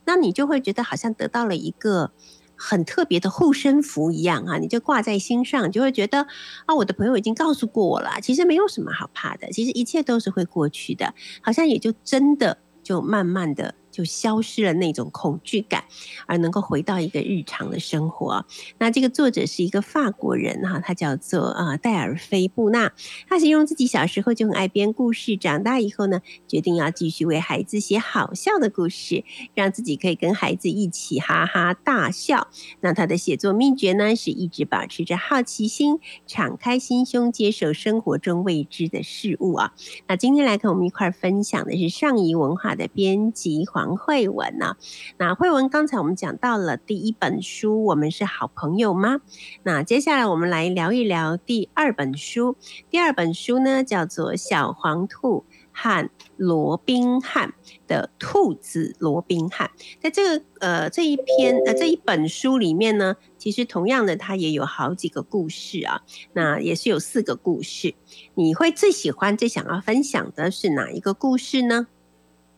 [0.06, 2.12] 那你就会觉得好像得到了一个
[2.56, 6.28] 很特别的护身符一样啊，你就挂在心上，就会觉得
[6.66, 13.76] 啊，我的朋友已经告诉过我了，其实没有什么好怕的，其实一切都是会过去的，好像也就真的就慢慢的。
[14.00, 15.84] 就消失了那种恐惧感，
[16.26, 18.46] 而能够回到一个日常的生活。
[18.78, 22.94] 那这个作者是一个法国人哈，他叫做啊戴尔菲布纳。
[23.28, 32.48] 他形容自己小时候就很爱编故事，长大以后呢，决定要继续为孩子写好笑的故事，让自己可以跟孩子一起哈哈大笑。
[32.80, 39.74] 那他的写作秘诀呢，是一直保持着好奇心，敞开心胸，接受生活中未知的事物啊。
[40.08, 43.89] 那今天来跟，我们一块儿分享的是上仪文化的编辑黄。
[43.90, 44.76] 黄慧文呢？
[45.18, 49.22] 那慧文刚才我们讲到了第一本书，我们是好朋友吗？
[49.64, 52.56] 那接下来我们来聊一聊第二本书。
[52.92, 57.56] 第二本书呢，叫做《小黄兔和罗宾汉
[57.88, 59.72] 的兔子罗宾汉》。
[60.00, 66.04] 在这个呃这一篇呃这一本书里面呢，其实同样的，它也有好几个故事啊。
[66.34, 67.96] 那也是有四个故事。
[68.36, 71.88] 你会最喜欢、最想要分享的是哪一个故事呢？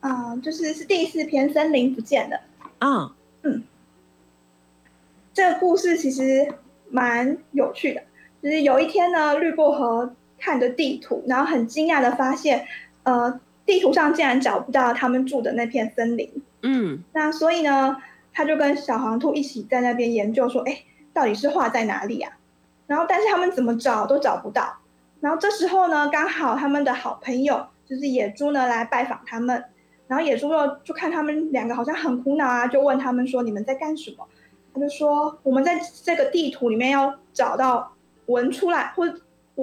[0.01, 2.41] 啊，就是是第四篇森林不见了
[2.79, 3.63] 啊，嗯，
[5.33, 6.53] 这个故事其实
[6.89, 8.01] 蛮有趣的。
[8.41, 12.65] 就是有一天呢，绿薄荷看着地图，然后很惊讶的发现，
[13.03, 16.43] 呃，地图上竟然找不到他们住的那片森林。
[16.63, 17.97] 嗯，那所以呢，
[18.33, 20.81] 他就跟小黄兔一起在那边研究，说，哎，
[21.13, 22.35] 到底是画在哪里啊？
[22.87, 24.79] 然后，但是他们怎么找都找不到。
[25.19, 29.63] 然后这时候呢，刚好他们的好朋友就是野猪呢来拜访他们。
[30.11, 34.27] 然后野猪就就看他们两个好像很苦恼啊，就问他们说：“你们在干什么？”
[34.75, 37.93] 他就说：“我们在这个地图里面要找到
[38.25, 39.09] 闻出来，或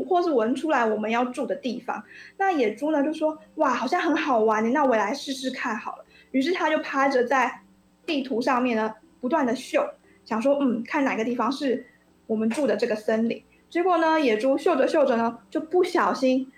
[0.09, 2.03] 或是闻出来我们要住的地方。”
[2.39, 7.61] 那野猪呢就说：“哇，好像很好玩，那我来试试看好了。”于是他就趴着在
[8.07, 9.87] 地图上面呢，不断的嗅，
[10.25, 11.87] 想说：“嗯，看哪个地方是
[12.27, 16.51] 我们住的这个森林。”结果呢，野猪嗅着嗅着呢，就不小心。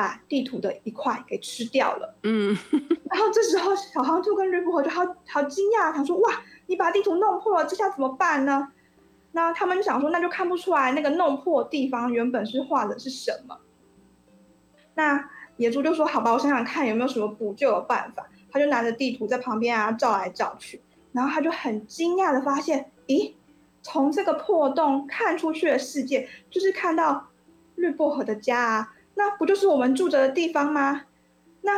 [0.00, 2.56] 把地图的一块给吃掉了，嗯，
[3.04, 8.72] 然后这时候小黄兔跟绿薄荷就好好惊讶，他说哇，你把地图弄破了，这下怎么办呢？
[9.32, 13.58] 那他们就想说，那就看不出来那个弄破地方原本是画的是什么。
[14.94, 18.26] 那野猪就说好吧，我想想看有没有什么补救的办法。
[18.50, 20.80] 他就拿着地图在旁边啊照来照去，
[21.12, 23.34] 然后他就很惊讶的发现，咦，
[23.82, 27.28] 从这个破洞看出去的世界，就是看到
[27.74, 28.94] 绿薄荷的家啊。
[29.20, 31.02] 那不就是我们住着的地方吗？
[31.60, 31.72] 那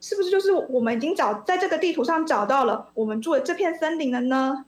[0.00, 4.64] 是不是就是我们已经找在这个地图上找到了我们住的这片森林了呢？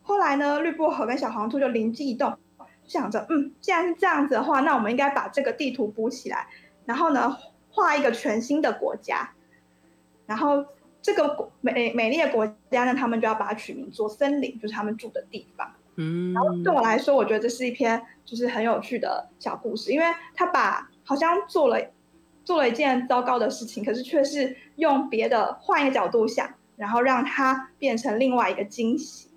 [0.00, 2.38] 后来呢，绿薄荷跟小黄兔就灵机一动，
[2.86, 6.48] 想着，嗯，既然是这样子的话，那我们应该把这个地图补起来，
[6.86, 7.36] 然后呢，
[7.70, 9.34] 画一个全新的国家，
[10.24, 10.64] 然后
[11.02, 15.70] 这个美美丽的国家呢，他们就要把它取名做森林，就是他们住的地方。
[15.96, 21.78] 嗯，然后对我来说，我觉得这是一篇就是很有趣的小故事，因为他把好像做了
[22.44, 29.28] 做了一件糟糕的事情，可是却是用别的换一个角度想，然后让它变成另外一个惊喜。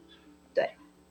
[0.54, 0.70] 对，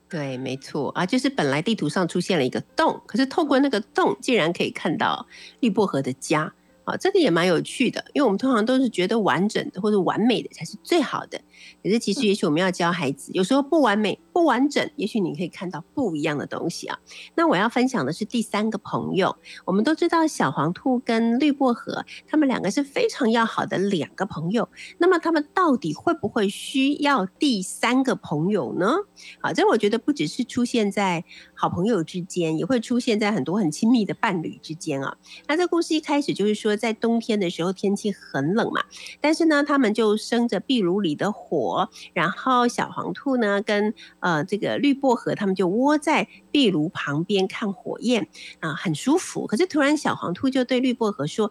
[0.09, 5.27] 对，没错啊，就是本来地图上出现了一个洞，可是透过那个洞，竟然可以看到
[5.59, 6.53] 绿薄荷的家。
[6.85, 11.41] 啊，这个也蛮有趣的，因为我们通常都是觉得完整的或者完美的才是最好的。
[11.83, 16.99] 可是其实，也许我们要教孩子，有时候不完美、不完整，也许你可以看到不一样的东西啊。
[17.33, 19.35] 那我要分享的是第三个朋友。
[19.65, 24.69] 我们都知道小黄兔跟绿薄荷，他们两个是非常要好的两个朋友。
[24.99, 28.93] 那么他们到底会不会需要第三个朋友呢？
[29.41, 35.17] 好，这我觉得不只是出现在好朋友之间，也会出现在很多很亲密的伴侣之间啊。
[35.47, 36.75] 那这故事一开始就是说。
[36.75, 38.83] 在冬天的时候，天气很冷嘛，
[39.21, 48.27] 但是呢，他们就生着壁炉里的火，火然后小黄兔呢跟呃这个绿薄荷，他们就窝在壁炉旁边看火焰
[48.59, 49.47] 啊，很舒服。
[49.47, 51.49] 可是突然，小黄兔就对绿薄荷说：“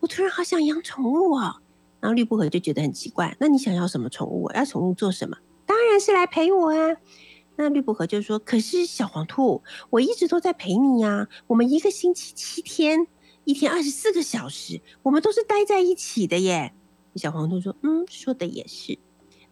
[0.00, 1.60] 我突然好想养宠物啊！”
[2.00, 4.50] 然后绿薄荷就觉得很奇怪：“那你想要什么宠物？
[4.54, 6.96] 要宠物做什么？”当然是来陪我啊。
[7.56, 11.28] 那绿薄荷就说：“可是小黄兔，我一直都在陪你呀。
[11.46, 13.06] 我们一个星期七天，
[13.44, 16.72] 一天二十四个小时，我们都是待在一起的耶。”
[17.16, 18.96] 小黄兔说：“嗯，说的也是。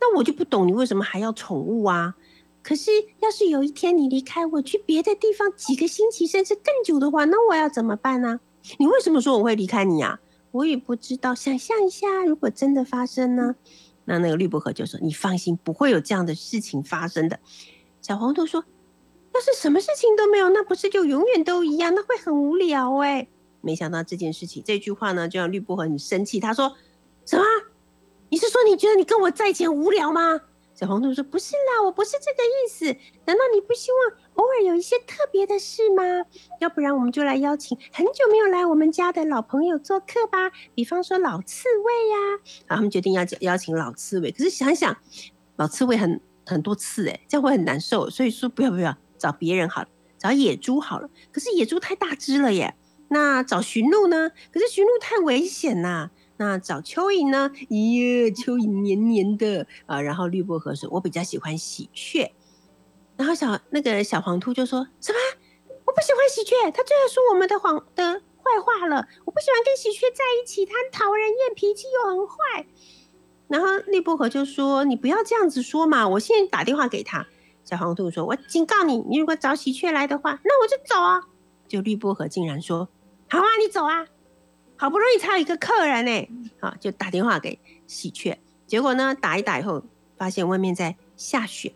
[0.06, 2.14] 那我就不懂你为什么还要宠物啊？
[2.62, 2.90] 可是
[3.20, 8.40] 要是有一天你离开我去别的地方几个星期甚至更久的话，那我要怎么办呢？
[8.78, 10.20] 你为什么说我会离开你啊？
[10.52, 11.34] 我也不知道。
[11.34, 13.56] 想象一下，如果真的发生呢？
[14.04, 17.40] 那那个绿薄荷就说：你放心，不会有这样的事情发生的。”
[18.00, 18.64] 小黄兔说
[19.34, 21.94] ：“要是什么事情都没有，那不是就永远都一样？
[21.94, 23.28] 那会很无聊哎。”
[23.62, 26.40] 没想到这件事情，这句话呢，就让绿薄荷很生气。
[26.40, 26.74] 他说
[27.26, 27.44] ：“什么？
[28.30, 30.40] 你是说你觉得你跟我在一起很无聊吗？”
[30.74, 32.84] 小黄兔说：“不是啦，我不是这个意思。
[33.24, 36.02] 难道你不希望偶尔有一些特别的事吗？
[36.60, 42.16] 要不然我们就来邀请很久没有来我们家的老朋友做客吧，比方说老刺猬呀。”
[42.68, 44.30] 好，他们决定要邀请老刺猬。
[44.30, 44.96] 可是想想，
[45.56, 46.20] 老刺猬很……
[46.48, 51.10] 很多刺哎，这样会很难受，所以说不要不要找别人好了，找野猪好了。
[51.32, 52.76] 可是野猪太大只了耶，
[53.08, 54.30] 那找驯鹿呢？
[54.52, 56.12] 可是驯鹿太危险呐。
[56.38, 57.50] 那找蚯蚓呢？
[57.70, 60.00] 咦，蚯蚓黏黏的啊。
[60.00, 62.34] 然后绿薄荷说：“我比较喜欢喜鹊。”
[63.16, 65.18] 然后小那个小黄兔就说什么
[65.86, 69.08] ：“我不喜欢喜鹊，它最爱说我们的谎的坏话了。
[69.24, 72.66] 我不喜欢跟喜鹊在一起，它很讨人厌，脾气又很坏。”
[73.48, 76.06] 然后绿薄荷就说：“你不要这样子说嘛！
[76.08, 77.26] 我现在打电话给他。”
[77.64, 81.22] 小黄兔说：“我警告你，你如果找喜鹊来的话，那我就走啊！”
[81.66, 82.88] 就绿薄荷竟然说
[83.30, 84.06] ：“好啊，你走啊！
[84.76, 86.28] 好不容易才有一个客人呢，
[86.60, 88.38] 好就打电话给喜鹊。
[88.66, 89.82] 结果呢，打一打以后，
[90.16, 91.74] 发现外面在下雪，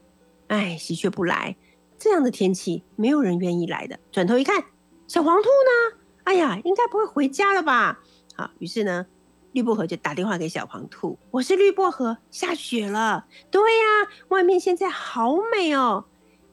[0.49, 1.57] 哎，喜鹊不来。
[1.99, 3.99] 这样的天气，没有人愿意来的。
[4.11, 4.65] 转头一看，
[5.07, 5.99] 小黄兔呢？
[6.25, 8.01] 哎呀，应该不会回家了吧？
[8.37, 9.07] 好，于是呢。
[9.53, 13.27] 绿薄荷就打电话给小黄兔：“我是绿薄荷，下雪了。
[13.51, 16.05] 对呀，外面现在好美哦。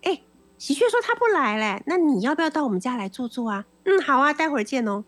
[0.02, 0.20] 哎，
[0.58, 3.66] 喜鹊说他不来嘞，那你要不要到我们家来坐坐啊？
[3.84, 5.04] 嗯，好啊，待会儿见哦。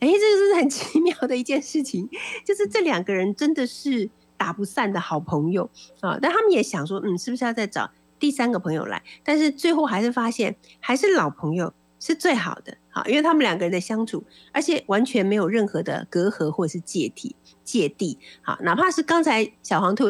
[0.00, 2.08] 哎，这个是很 奇妙的一件事情，
[2.44, 6.18] 就是这两个人真的是打不散的好朋友啊。
[6.20, 9.02] 但他们也想说，嗯，是不是要再找第三个朋友来？
[9.24, 11.72] 但是最后还是发现，还是老朋友。
[11.98, 20.04] 是最好的，好，因为他们两个人的相处，而且完全没有任何的隔阂或者是芥蒂芥蒂，好，哪怕是刚才小黄兔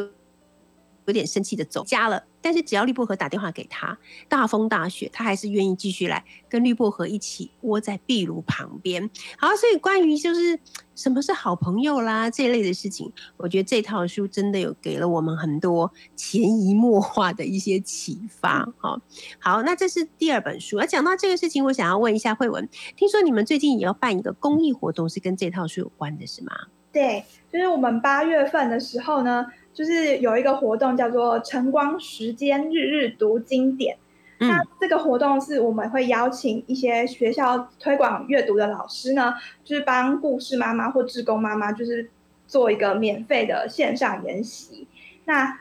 [1.06, 2.24] 有点生气的走家了。
[2.46, 9.10] 但是只要绿薄荷打电话给他，大风大雪，他还是愿意继续来跟绿薄荷一起窝在壁炉旁边。
[9.36, 10.56] 好，所以关于就是
[10.94, 18.72] 什么是好朋友啦这一类的事情，我觉得这套书真的有给了我们很多潜移默化的一些启发。
[18.78, 19.00] 好，
[19.40, 20.78] 好，那这是第二本书。
[20.78, 26.52] 而讲到这个事情，我想要问一下慧文，听说你们最近也要办一个公益活动，是跟这套书有关的，是吗？
[26.92, 29.46] 对，就是我们八月份的时候呢。
[29.76, 33.98] 就是有一个活动叫做“晨光时间日日读经典”，
[34.40, 42.08] 那这个活动是我们会邀请一些学校推广阅读的老师呢，就是帮故事妈妈或志工妈妈，就是
[42.46, 44.88] 做一个免费的线上研习。
[45.26, 45.58] 那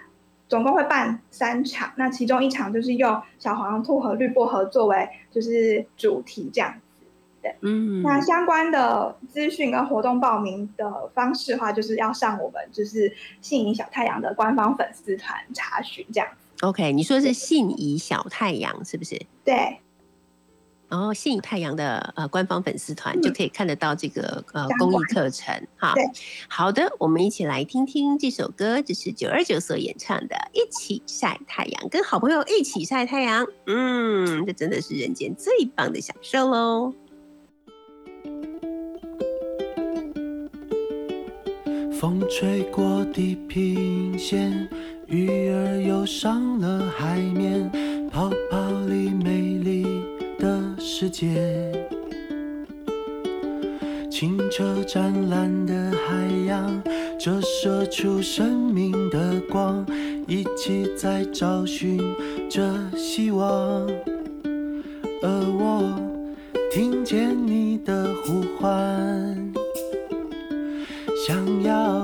[0.47, 6.73] 总共会办三场，那其中一场就是用小黄兔和绿薄荷作为就是主题这样。
[7.61, 16.27] 嗯，那相关的资讯跟活动报名的方式的话，就是要上我们就是信宜小太阳的官方粉丝团查询这样。
[16.61, 19.21] OK，你说是信宜小太阳是不是？
[19.43, 19.79] 对。
[20.87, 25.93] 然后信宜太阳的呃官方粉丝团就可以看得到这个呃公益课程哈。
[26.47, 36.93] 好的，我们一起来听听这首歌，这是九二九所演唱的《一起晒太阳》，跟好朋友一起晒太阳，嗯，这真的是人间最棒的享受喽。
[42.05, 44.69] 风吹过地平线，
[45.07, 47.67] 鱼儿游上了海面，
[48.11, 50.03] 泡泡里美丽
[50.37, 51.33] 的世界。
[54.11, 55.73] 清澈湛蓝的
[56.05, 56.79] 海洋，
[57.19, 59.83] 折射出生命的光，
[60.27, 61.97] 一起在找寻
[62.47, 62.61] 着
[62.95, 63.49] 希望。
[65.23, 65.99] 而我
[66.71, 69.64] 听见你的呼唤。
[71.25, 72.03] 想要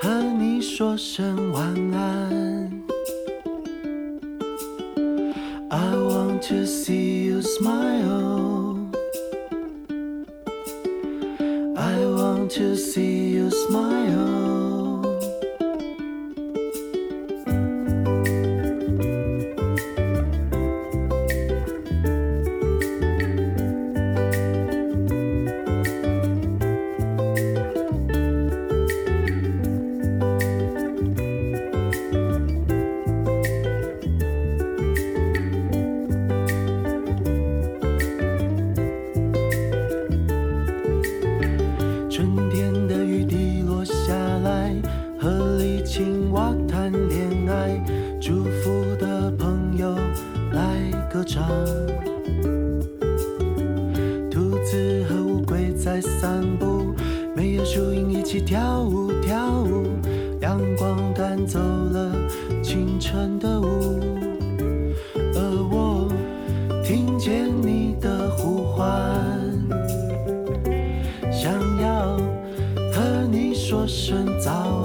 [0.00, 2.70] 和你说声晚安。
[5.68, 8.78] I want to see you smile.
[11.76, 14.47] I want to see you smile.
[62.98, 64.00] 晨的雾，
[65.14, 65.40] 而
[65.70, 66.08] 我
[66.84, 68.84] 听见你的呼唤，
[71.30, 72.16] 想要
[72.92, 74.77] 和你说声早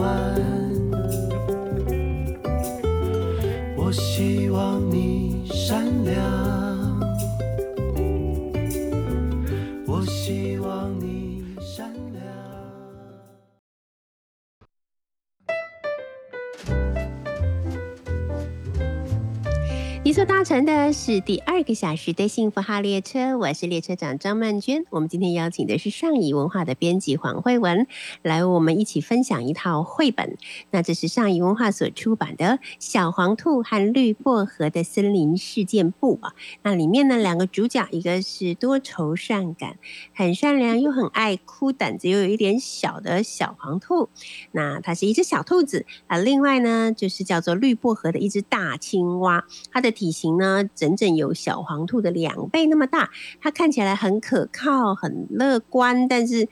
[20.94, 24.86] 是第二个小时的幸福号列车，我是列车长张曼娟。
[24.92, 27.88] 我们今天邀请的是上译文化的编辑黄慧文，
[28.22, 30.38] 来我们一起分享一套绘本。
[30.70, 32.46] 那这是上译文化所出版的
[32.78, 36.36] 《小黄兔和绿薄荷的森林事件簿》啊。
[36.62, 39.78] 那里面呢，两个主角，一个是多愁善感、
[40.14, 44.10] 很善良又很爱哭、胆子又有一点小的小黄兔，
[44.52, 46.20] 那它是一只小兔子啊。
[46.20, 53.10] 另外呢，就是叫做绿薄荷的一只大青蛙，它的体型呢，整整有小黄兔的两倍那么大。
[53.40, 56.44] 它看起来很可靠、很乐观，但是，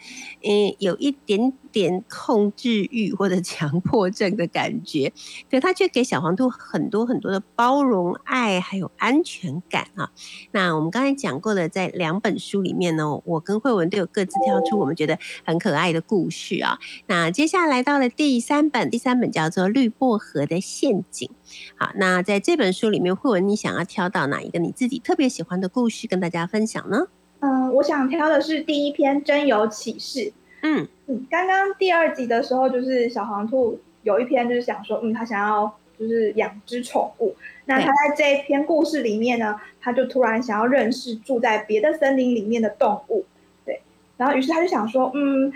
[0.41, 5.11] 嗯，有一点点控制欲或者强迫症的感觉。
[5.49, 10.11] 可他却给小黄兔很多很多的包容、爱，还有安全感啊。
[10.51, 16.77] 那我们刚才讲过的，在两本书里面呢，我跟慧文都有各自挑出我们觉得很可爱的故事啊。
[17.07, 21.29] 那接下来到了第三本，第三本叫做《绿薄荷的陷阱》。
[21.75, 27.07] 好，那在这本书里面，慧文，你想要挑到哪一个你自己特别喜欢的故事跟大家分享呢？
[27.39, 30.19] 嗯，我想挑的是第一篇《真有启示》。
[30.63, 37.35] 嗯嗯，刚刚第二集的时候，就是小黄兔有一篇就是想说，嗯，他想要就是养只宠物。
[37.65, 43.25] 那他在这一篇故事里面呢，他就突然想要认识住在别的森林里面的动物，
[43.65, 43.81] 对。
[44.15, 45.51] 然后于是他就想说，嗯，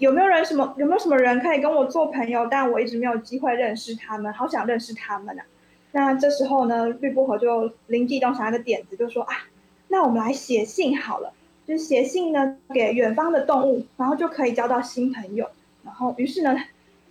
[0.00, 2.48] 有没有人什么有没有什么人可以跟我做朋友？
[2.50, 5.44] 但我一直没有机会认识他们，好想认识他们啊。
[5.92, 9.34] 那这时候呢，绿薄荷就灵机一动，想一个点子，就说啊，
[9.88, 11.32] 那我们来写信好了。
[11.72, 15.48] 就写信呢给远方的动物，然后就可以交到新朋友。
[15.82, 16.54] 然后于是呢，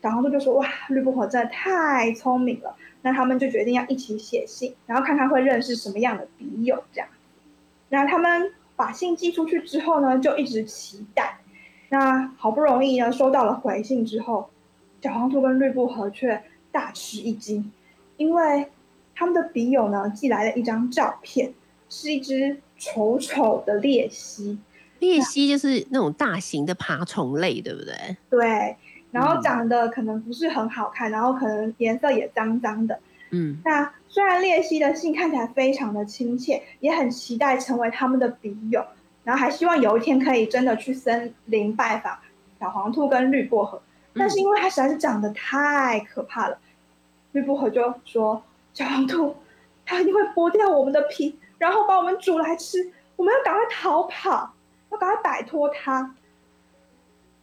[0.03, 7.09] 小黄兔就说：“哇，绿布荷真的太聪明了。”那他们就决定要一起写信，然后看看会认识什么样的笔友这样。
[7.89, 11.39] 那他们把信寄出去之后呢，就一直期待。
[11.89, 14.51] 那好不容易呢收到了回信之后，
[15.01, 16.39] 小黄兔跟绿布荷却
[16.71, 17.71] 大吃一惊，
[18.17, 18.67] 因为
[19.15, 21.51] 他们的笔友呢寄来了一张照片，
[21.89, 22.57] 是一只。
[22.81, 24.57] 丑丑的鬣蜥，
[24.99, 28.17] 鬣蜥就是那种大型的爬虫类，对不对？
[28.27, 28.75] 对，
[29.11, 32.99] 然后长得可能不是很好看，然后可能颜色也脏脏的。
[33.29, 38.83] 嗯，那虽然鬣蜥的性看起来非常的亲切，也很期待成为他们的笔友，
[39.23, 42.17] 然后还希望有一天可以真的去森林拜访
[42.59, 43.79] 小黄兔跟绿薄荷，
[44.15, 46.57] 但是因为它实在是长得太可怕了，
[47.33, 48.41] 绿薄荷就说
[48.73, 49.35] ：“小黄兔，
[49.85, 54.51] 它一定会剥掉我们的皮。”然后把我们煮来吃，我们要赶快逃跑，
[54.89, 56.15] 要赶快摆脱他。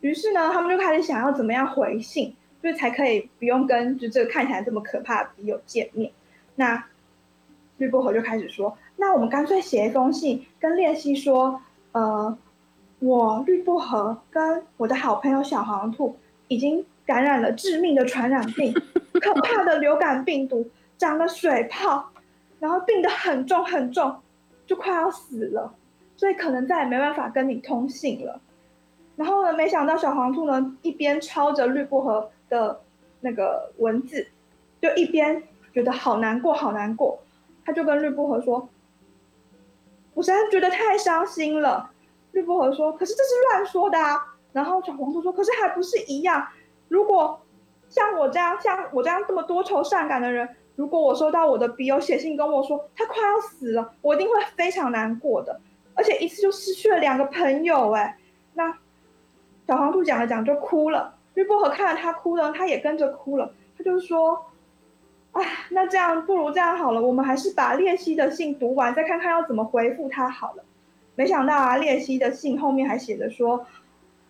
[0.01, 6.11] 于是呢，他们就开始想要怎么样回信，就是才可以不用跟就这个看起来这么可怕的笔友见面。
[6.57, 6.85] 那
[7.77, 11.63] 绿薄荷就开始说：“那我们干脆写一封信，跟练习说，
[11.93, 12.37] 呃，
[12.99, 18.75] 我绿薄荷跟我的好朋友小黄兔已经感染了致命的传染病，
[19.23, 22.11] 可怕的流感病毒，长了水泡。”
[22.61, 24.21] 然后病得很重很重，
[24.67, 25.73] 就快要死了，
[26.17, 28.41] 所以可能再也没办法跟你通信了。
[29.15, 32.81] 然后呢，没想到小黄兔呢一边抄着绿薄荷的
[33.21, 34.27] 那个文字，
[34.83, 35.41] 就一边
[35.73, 37.21] 觉得好难过好难过。
[37.65, 38.69] 他就跟绿薄荷说
[40.15, 41.91] ：“我实在觉得太伤心了。”
[42.33, 46.49] 绿薄荷说：“可是这是乱说的啊。”然后小黄兔说：“可是还不是一样？
[46.89, 47.41] 如果
[47.89, 50.49] 像我这样像我这样这么多愁善感的人。”
[50.79, 55.61] 如果我收到我的笔友写信跟我说他快要死了，我一定会非常难过的，
[55.95, 58.17] 而且一次就失去了两个朋友哎。
[58.55, 58.79] 那
[59.67, 63.53] 小黄兔讲了讲就哭了，绿薄荷看了他哭了，他也跟着哭了。
[63.77, 64.47] 他就说
[65.35, 70.63] ：“哎，那这样不如这样好了，我们还是把列西的信读完，再看看要怎么回复他好了。”
[71.17, 73.67] 没想到啊，列西的信后面还写着说：“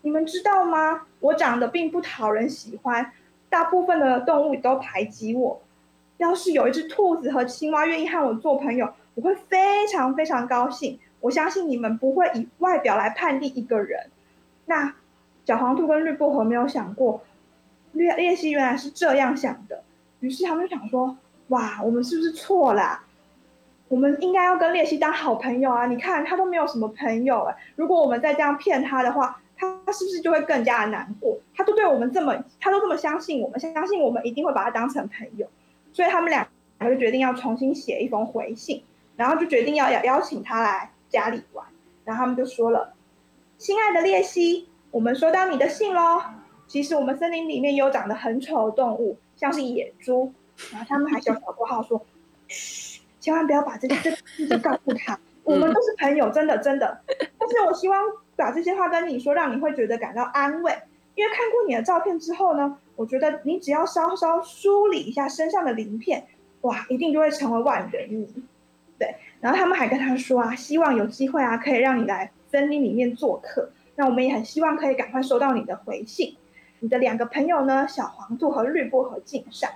[0.00, 1.02] 你们知道吗？
[1.20, 3.12] 我长得并不讨人喜欢，
[3.50, 5.60] 大部分的动物都排挤我。”
[6.18, 10.98] 要是有一只兔子和青蛙愿意和我做朋友，我会非常非常高兴。
[11.20, 14.10] 我相信你们不会以外表来判定一个人。
[14.66, 14.94] 那
[15.44, 17.22] 小黄兔跟绿薄荷没有想过，
[17.92, 19.82] 列列西原来是这样想的，
[20.20, 21.16] 于是他们就想说，
[21.48, 23.00] 哇，我们是不是错了？
[23.88, 25.86] 我们应该要跟列西当好朋友啊！
[25.86, 31.38] 你看他都没有什么朋友哎，如果我们再这样骗他的话，他是不是就会更加的难过？
[31.56, 35.48] 他都对我们这么，他都这么相信我们，相信我们一定会把他当成朋友，
[35.92, 36.48] 所以他们俩
[36.80, 38.82] 就决定要重新写一封回信，
[39.16, 41.66] 然后就决定要邀邀请他来家里玩，
[42.04, 42.94] 然后他们就说了
[43.58, 46.22] ：“亲爱的列西，我们收到你的信喽。
[46.66, 50.32] 其实我们森林里面有长得很丑的动物，像是野猪，
[50.70, 52.00] 然后他们还小小括号说，
[52.46, 57.02] 嘘。”千万不要把这这事情告诉他，我们都是朋友，真的真的。
[57.36, 58.00] 但是我希望
[58.36, 60.72] 把这些话跟你说，让你会觉得感到安慰。
[61.14, 66.26] 因为看过你的照片之后呢，我觉得你只要稍稍梳理一下身上的鳞片，
[66.62, 68.26] 哇，一定就会成为万人迷。
[68.98, 73.70] 对，然后他们还跟他说啊，希望有机会啊，可以让你来森林里面做客。
[73.94, 76.36] 那我们也很希望可以赶快收到你的回信。
[76.80, 79.70] 你的两个朋友呢，小黄兔和绿薄荷敬上。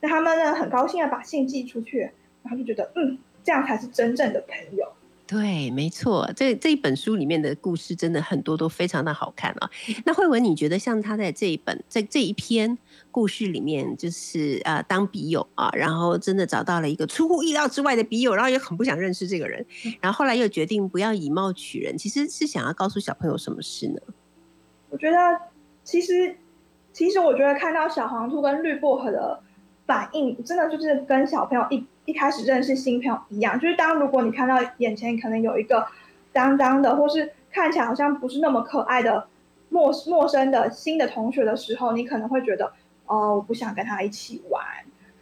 [0.00, 2.10] 那他们呢，很高兴的把信寄出去。
[2.42, 4.86] 然后就觉得，嗯，这样才是真正的朋友。
[5.28, 9.68] 对，没错，这这一本书里面的故事真的很多都非常的好看啊。
[10.06, 12.78] 那慧文，你觉得像他在这一本，在这一篇
[13.10, 19.66] 故事里面，就是呃当笔友啊，然后真的找到了一个出乎意料之外的笔友，然后也很不想认识这个人，
[20.00, 24.00] 然后后来又决定不要以貌取人，其实是想要告诉小朋友什么事呢？
[24.88, 25.16] 我觉得，
[25.84, 26.34] 其实，
[26.94, 29.38] 其实我觉得看到小黄兔跟绿薄荷的
[29.84, 31.86] 反应，真的就是跟小朋友一。
[32.08, 35.86] 一开始认识新朋友一样，就是当如果你看到眼前可能有一个
[36.32, 39.28] 脏脏的，或是看起来好像不是那么可爱的
[39.68, 42.72] 陌陌生的新的同学的时候，你可能会觉得，
[43.04, 44.64] 哦，我不想跟他一起玩，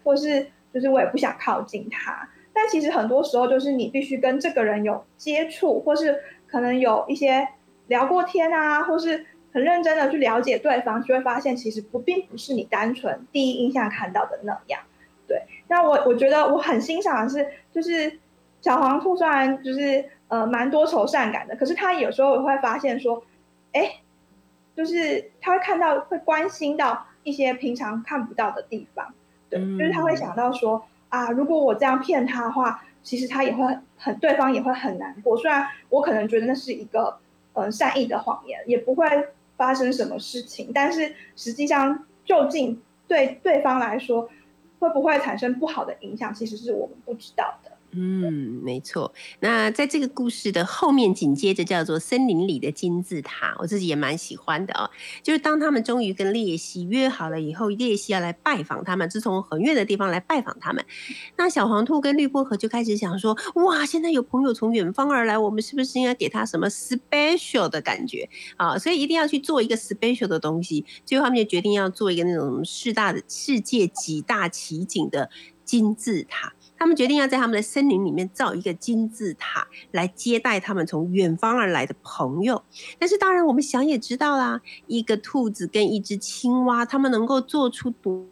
[0.04, 2.28] 或是就是我也不想靠近他。
[2.52, 7.48] 但其实很多时候就是你必须跟这个人有接触，或是可能有一些
[7.88, 14.80] 聊过天啊，或是很认真的去了解对方，就会发现其实不并不是你单纯第一印象看到的那样。
[15.66, 18.18] 对，那我我觉得我很欣赏的是，就是
[18.60, 23.22] 小黄兔虽然就是呃蛮多愁善感的，可是他有时候也会发现说，
[23.72, 23.96] 哎，
[24.74, 29.14] 就是他会看到会关心到一些平常看不到的地方，
[29.50, 35.36] 对，就是他会想到说啊，如果我这样骗他的话，其实他也会很对方也会很难过。
[35.36, 37.18] 虽然我可能觉得那是一个
[37.54, 39.06] 嗯善意的谎言，也不会
[39.56, 44.28] 发生什么事情，但是实际上究竟对对方来说。
[44.78, 46.32] 会不会产生不好的影响？
[46.34, 47.58] 其实是我们不知道。
[47.98, 49.14] 嗯，没错。
[49.40, 54.90] 那在这个故事的后面，紧接着叫做森林里的金字塔，我自己也蛮喜欢的哦。
[55.22, 60.84] 就是当他们终于跟列西约好了以后，列西要来拜访他们，是从很远的地方来拜访他们。
[61.36, 68.28] 那小黄兔跟绿薄荷就开始想说：哇，现在有朋友从远方而来，我们是不是应该给他什么 special 的感觉
[68.58, 68.76] 啊？
[68.76, 70.84] 所以一定要去做一个 special 的东西。
[71.06, 75.30] 最后他们就决定要做一个那种世大的世界几大奇景的
[75.64, 76.52] 金字塔。
[76.78, 82.62] 他们决定要在他们的森林里面造一个金字塔，来接待他们从远方而来的朋友。
[82.98, 88.26] 但是，当然我们想也知道啦，一个兔子跟一只青蛙，他们能够做出多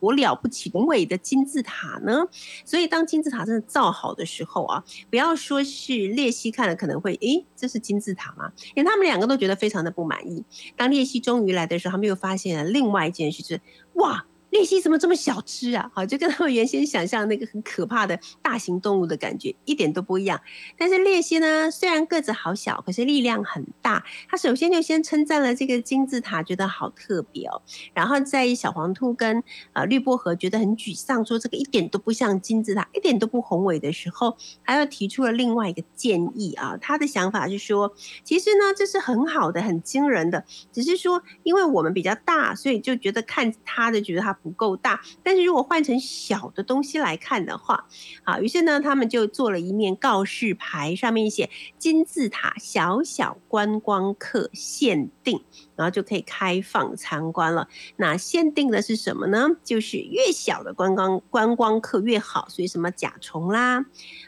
[0.00, 2.24] 多了不起宏伟的金字塔呢？
[2.64, 8.52] 所以，当金字塔真的造好的时候啊，不要说是列西看了可能会，诶，这是金字塔吗？
[8.76, 10.44] 因为他们两个都觉得非常的不满意。
[10.76, 13.60] 当列西终于来的时候，他们又发现了另外一件事，是
[13.94, 14.24] 哇。
[14.58, 15.88] 鬣蜥怎么这么小只啊？
[15.94, 20.40] 好，就跟他们原先想象那个很可怕的大型动物的感觉一点都不一样。
[20.76, 24.04] 但是鬣蜥呢，虽然个子好小，可是力量很大。
[24.28, 27.62] 他首先就先称赞了这个金字塔，觉得好特别哦。
[27.94, 29.44] 然后在小黄兔跟
[29.74, 36.76] 呃绿薄荷觉得很沮丧，说这个一点都不像金字塔，一点都不宏伟的时候，他又提出了另外一个建议啊。
[36.80, 37.94] 他的想法是说，
[38.24, 44.36] 其实呢，这是很好的、很惊人的，只是说因为我们比较大，所以就觉得看他的觉得他。
[44.40, 47.86] 不够大，但是如果换成小的东西来看的话，
[48.24, 55.42] 啊，于是呢，他们就做了一面告示牌，上面写“金字塔小小观光客限定”，
[55.76, 57.68] 然后就可以开放参观了。
[57.96, 59.48] 那限定的是什么呢？
[59.64, 63.84] 就是越小的观光观光客越好，所以什么甲虫啦，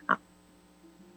[0.06, 0.18] 啊。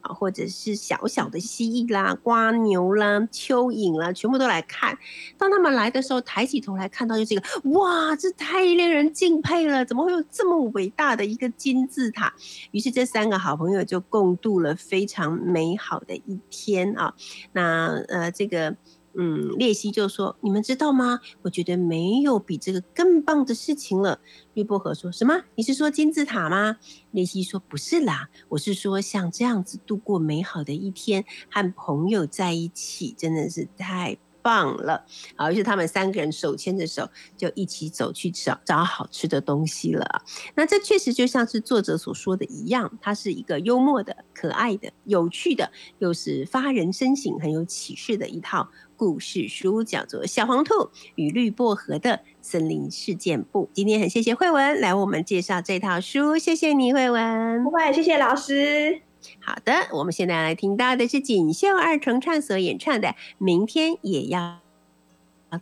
[0.04, 4.98] 啊，或者是小小的蜥蜴啦、瓜牛啦、蚯蚓啦，全部都来看。
[5.38, 9.84] 当他们来的时候，抬起头来看到就是这个，哇，这太令人敬佩了！
[9.84, 12.34] 怎么会有这么伟大的一个金字塔？
[12.72, 17.16] 于是这三个好朋友就共度了非常美好的一天啊。
[17.54, 18.76] 那呃，这个。
[19.16, 21.20] 嗯，列西就说：“你们知道吗？
[21.44, 24.20] 我觉得没有比这个更棒的事情了。”
[24.56, 25.44] 绿薄荷说什么？
[25.56, 26.78] 你是说金字塔吗？
[27.12, 35.06] 列西说：“不是啦，我是说像这样子度过美好的一天，和朋友在一起，真的是太棒了。
[35.38, 40.24] 好，于是他们三个人手牵着手，就一起走去找找好吃的东西了。
[40.56, 48.68] 那这确实就像是作者所说的一样，它是一个幽默的、可爱的、有趣的，又是发人深省、很有启示的一套
[49.04, 53.66] 故事书，叫做《小黄兔与绿薄荷的森林事件簿》。
[53.74, 57.70] 今天很谢谢慧文来为我们介绍这套书，谢谢你，慧文不。
[57.70, 59.02] 会，谢谢老师。
[59.42, 64.62] 好的，我们现在来听到的是锦绣二重唱所演唱的《明天也要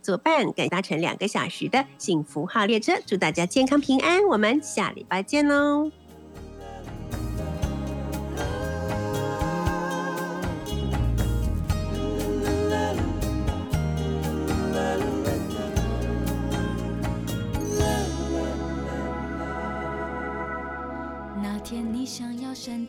[0.00, 5.90] 作伴》，跟搭乘两个小时的幸福号列车，祝大家健康平安，我们下礼拜见喽。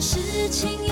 [0.00, 0.89] 事情